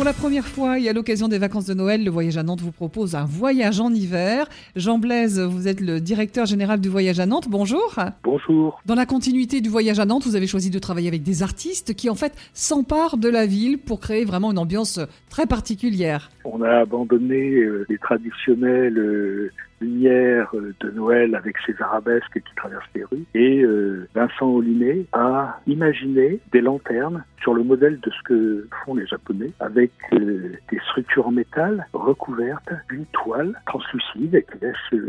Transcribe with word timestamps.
Pour 0.00 0.06
la 0.06 0.14
première 0.14 0.46
fois 0.46 0.78
et 0.78 0.88
à 0.88 0.94
l'occasion 0.94 1.28
des 1.28 1.36
vacances 1.36 1.66
de 1.66 1.74
Noël, 1.74 2.02
le 2.02 2.10
Voyage 2.10 2.38
à 2.38 2.42
Nantes 2.42 2.62
vous 2.62 2.72
propose 2.72 3.14
un 3.14 3.26
voyage 3.26 3.80
en 3.80 3.92
hiver. 3.92 4.48
Jean 4.74 4.96
Blaise, 4.96 5.38
vous 5.38 5.68
êtes 5.68 5.82
le 5.82 6.00
directeur 6.00 6.46
général 6.46 6.80
du 6.80 6.88
Voyage 6.88 7.20
à 7.20 7.26
Nantes. 7.26 7.48
Bonjour. 7.50 7.96
Bonjour. 8.24 8.80
Dans 8.86 8.94
la 8.94 9.04
continuité 9.04 9.60
du 9.60 9.68
Voyage 9.68 10.00
à 10.00 10.06
Nantes, 10.06 10.24
vous 10.24 10.36
avez 10.36 10.46
choisi 10.46 10.70
de 10.70 10.78
travailler 10.78 11.08
avec 11.08 11.22
des 11.22 11.42
artistes 11.42 11.92
qui 11.92 12.08
en 12.08 12.14
fait 12.14 12.32
s'emparent 12.54 13.18
de 13.18 13.28
la 13.28 13.44
ville 13.44 13.76
pour 13.76 14.00
créer 14.00 14.24
vraiment 14.24 14.52
une 14.52 14.58
ambiance 14.58 15.00
très 15.28 15.44
particulière. 15.44 16.30
On 16.44 16.62
a 16.62 16.78
abandonné 16.78 17.56
euh, 17.56 17.84
les 17.90 17.98
traditionnelles 17.98 18.96
euh, 18.96 19.50
lumière 19.80 20.50
euh, 20.54 20.74
de 20.80 20.90
Noël 20.90 21.34
avec 21.34 21.56
ses 21.66 21.74
arabesques 21.80 22.34
qui 22.34 22.54
traversent 22.54 22.84
les 22.94 23.04
rues. 23.04 23.24
Et 23.34 23.62
euh, 23.62 24.08
Vincent 24.14 24.46
Ollinet 24.46 25.06
a 25.12 25.60
imaginé 25.66 26.40
des 26.52 26.60
lanternes 26.60 27.24
sur 27.42 27.54
le 27.54 27.62
modèle 27.62 27.98
de 28.00 28.10
ce 28.10 28.22
que 28.24 28.68
font 28.84 28.94
les 28.94 29.06
Japonais, 29.06 29.52
avec 29.60 29.89
euh, 30.12 30.52
des 30.70 30.78
structures 30.90 31.26
en 31.26 31.32
métal 31.32 31.86
recouvertes 31.92 32.72
d'une 32.88 33.06
toile 33.06 33.60
translucide 33.66 34.44
qui 34.50 34.58
laisse 34.64 35.02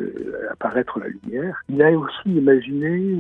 apparaître 0.52 1.00
la 1.00 1.08
lumière. 1.08 1.62
Il 1.70 1.82
a 1.82 1.92
aussi 1.92 2.30
imaginé 2.30 3.16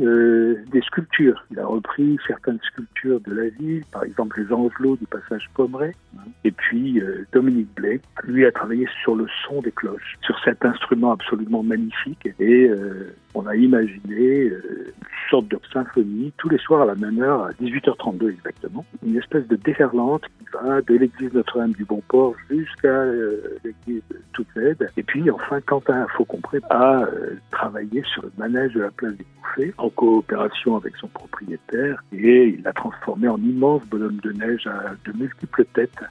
des 0.72 0.82
sculptures. 0.82 1.44
Il 1.52 1.60
a 1.60 1.66
repris 1.66 2.18
certaines 2.28 2.60
sculptures 2.62 3.20
de 3.22 3.34
la 3.34 3.50
ville, 3.50 3.84
par 3.92 4.04
exemple 4.04 4.42
les 4.42 4.54
angelots 4.54 4.96
du 4.98 5.08
passage 5.08 5.50
Pommeret. 5.54 5.96
Et 6.44 6.52
puis 6.52 7.02
Dominique 7.32 7.74
Blais, 7.76 8.00
lui, 8.24 8.46
a 8.46 8.52
travaillé 8.52 8.88
sur 9.04 9.16
le 9.16 9.28
son 9.48 9.62
des 9.62 9.72
cloches, 9.72 10.18
sur 10.22 10.38
cet 10.44 10.64
instrument 10.66 11.12
absolument 11.12 11.64
magnifique 11.64 12.28
et 12.40 12.68
euh, 12.70 13.14
on 13.34 13.46
a 13.48 13.56
imaginé 13.56 14.50
euh, 14.50 14.94
sorte 15.32 15.48
de 15.48 15.58
symphonie 15.72 16.34
tous 16.38 16.50
les 16.50 16.58
soirs 16.58 16.82
à 16.82 16.86
la 16.86 16.96
même 16.96 17.22
heure, 17.22 17.46
à 17.46 17.52
18h32 17.54 18.30
exactement, 18.30 18.86
une 19.04 19.18
espèce 19.18 19.48
de 19.48 19.56
déferlante 19.56 20.24
qui 20.38 20.46
va 20.54 20.82
de 20.82 20.94
l'église 20.96 21.34
Notre-Dame 21.34 21.72
du 21.72 21.86
Bon 21.86 22.04
Port 22.08 22.36
jusqu'à 22.50 22.90
euh, 22.90 23.58
l'église 23.64 24.04
Toute-Aide. 24.34 24.90
Et 24.98 25.04
puis 25.04 25.32
enfin, 25.32 25.62
Quentin 25.62 26.06
Faucompré 26.16 26.60
a 26.70 27.06
travaillé 27.52 28.04
sur 28.14 28.24
le 28.24 28.32
manège 28.38 28.74
de 28.74 28.82
la 28.82 28.92
place 28.92 29.16
des 29.16 29.26
Bouffées 29.38 29.74
en 29.78 29.90
coopération 29.90 30.76
avec 30.76 30.96
son 30.98 31.08
propriétaire 31.08 32.04
et 32.12 32.48
il 32.48 32.64
l'a 32.64 32.74
transformé 32.74 33.28
en 33.28 33.38
immense 33.38 33.84
bonhomme 33.86 34.20
de 34.22 34.32
neige 34.34 34.68
à 34.68 34.92
de 35.06 35.18
multiples 35.18 35.66
têtes 35.74 36.04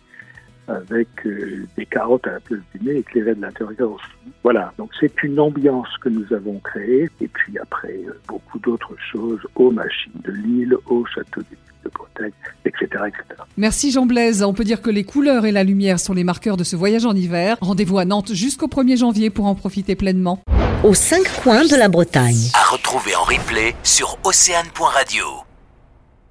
avec 0.70 1.08
euh, 1.26 1.66
des 1.76 1.86
carottes 1.86 2.26
à 2.26 2.32
la 2.32 2.40
place 2.40 2.60
du 2.74 2.86
nez 2.86 2.98
éclairées 2.98 3.34
de 3.34 3.42
l'intérieur 3.42 3.92
aussi. 3.92 4.32
Voilà, 4.42 4.72
donc 4.78 4.90
c'est 4.98 5.22
une 5.22 5.38
ambiance 5.38 5.88
que 6.00 6.08
nous 6.08 6.32
avons 6.32 6.58
créée, 6.60 7.08
et 7.20 7.28
puis 7.28 7.58
après 7.58 8.00
euh, 8.08 8.18
beaucoup 8.28 8.58
d'autres 8.58 8.96
choses, 9.12 9.40
aux 9.54 9.70
machines 9.70 10.12
de 10.24 10.32
Lille, 10.32 10.74
au 10.86 11.04
château 11.06 11.40
de 11.40 11.90
Bretagne, 11.90 12.32
etc., 12.64 13.04
etc. 13.08 13.42
Merci 13.56 13.90
Jean 13.90 14.06
Blaise. 14.06 14.42
On 14.42 14.52
peut 14.52 14.64
dire 14.64 14.82
que 14.82 14.90
les 14.90 15.04
couleurs 15.04 15.46
et 15.46 15.52
la 15.52 15.64
lumière 15.64 15.98
sont 15.98 16.12
les 16.12 16.24
marqueurs 16.24 16.56
de 16.56 16.64
ce 16.64 16.76
voyage 16.76 17.06
en 17.06 17.14
hiver. 17.14 17.56
Rendez-vous 17.60 17.98
à 17.98 18.04
Nantes 18.04 18.32
jusqu'au 18.34 18.68
1er 18.68 18.98
janvier 18.98 19.30
pour 19.30 19.46
en 19.46 19.54
profiter 19.54 19.96
pleinement. 19.96 20.42
Aux 20.84 20.94
cinq 20.94 21.24
coins 21.42 21.66
de 21.66 21.76
la 21.76 21.88
Bretagne. 21.88 22.48
À 22.54 22.72
retrouver 22.72 23.14
en 23.16 23.24
replay 23.24 23.74
sur 23.82 24.18
océane.radio. 24.24 25.49